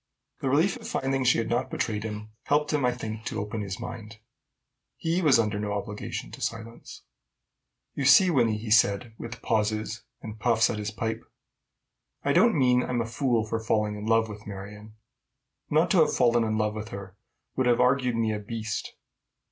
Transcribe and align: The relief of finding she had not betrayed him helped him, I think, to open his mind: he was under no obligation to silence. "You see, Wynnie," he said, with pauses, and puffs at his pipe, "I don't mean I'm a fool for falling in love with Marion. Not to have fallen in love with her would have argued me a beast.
The 0.39 0.49
relief 0.49 0.77
of 0.77 0.87
finding 0.87 1.23
she 1.23 1.37
had 1.37 1.47
not 1.47 1.69
betrayed 1.69 2.03
him 2.03 2.31
helped 2.45 2.73
him, 2.73 2.83
I 2.83 2.91
think, 2.91 3.23
to 3.25 3.39
open 3.39 3.61
his 3.61 3.79
mind: 3.79 4.17
he 4.97 5.21
was 5.21 5.37
under 5.37 5.59
no 5.59 5.73
obligation 5.73 6.31
to 6.31 6.41
silence. 6.41 7.03
"You 7.93 8.05
see, 8.05 8.31
Wynnie," 8.31 8.57
he 8.57 8.71
said, 8.71 9.13
with 9.19 9.43
pauses, 9.43 10.01
and 10.19 10.39
puffs 10.39 10.71
at 10.71 10.79
his 10.79 10.89
pipe, 10.89 11.23
"I 12.25 12.33
don't 12.33 12.57
mean 12.57 12.81
I'm 12.81 12.99
a 13.01 13.05
fool 13.05 13.45
for 13.45 13.59
falling 13.63 13.95
in 13.95 14.07
love 14.07 14.27
with 14.27 14.47
Marion. 14.47 14.95
Not 15.69 15.91
to 15.91 15.99
have 15.99 16.15
fallen 16.15 16.43
in 16.43 16.57
love 16.57 16.73
with 16.73 16.87
her 16.89 17.15
would 17.55 17.67
have 17.67 17.79
argued 17.79 18.15
me 18.15 18.33
a 18.33 18.39
beast. 18.39 18.95